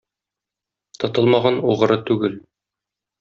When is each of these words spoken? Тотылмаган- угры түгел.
Тотылмаган- 1.03 1.59
угры 1.73 1.99
түгел. 2.09 2.39